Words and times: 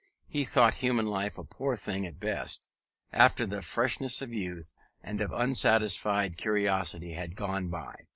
He 0.27 0.45
thought 0.45 0.73
human 0.73 1.05
life 1.05 1.37
a 1.37 1.43
poor 1.43 1.75
thing 1.75 2.07
at 2.07 2.19
best, 2.19 2.67
after 3.13 3.45
the 3.45 3.61
freshness 3.61 4.19
of 4.19 4.33
youth 4.33 4.73
and 5.03 5.21
of 5.21 5.31
unsatisfied 5.31 6.37
curiosity 6.37 7.11
had 7.11 7.35
gone 7.35 7.67
by. 7.67 7.97